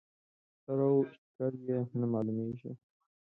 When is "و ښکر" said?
0.85-1.51